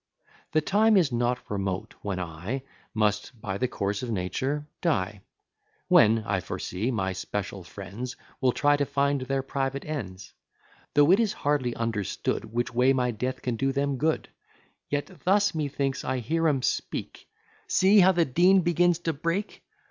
[0.53, 2.63] The time is not remote, when I
[2.95, 5.21] Must by the course of nature die;
[5.89, 10.33] When, I foresee, my special friends Will try to find their private ends:
[10.95, 14.27] Tho' it is hardly understood Which way my death can do them good,
[14.89, 17.27] Yet thus, methinks, I hear 'em speak:
[17.67, 19.61] "See, how the Dean begins to break!